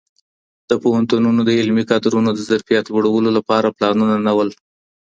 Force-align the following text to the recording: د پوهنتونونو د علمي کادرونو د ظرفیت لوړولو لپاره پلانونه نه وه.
د 0.69 0.71
پوهنتونونو 0.83 1.41
د 1.43 1.49
علمي 1.59 1.83
کادرونو 1.91 2.29
د 2.33 2.39
ظرفیت 2.49 2.85
لوړولو 2.89 3.29
لپاره 3.37 3.73
پلانونه 3.77 4.15
نه 4.27 4.31
وه. 4.37 4.45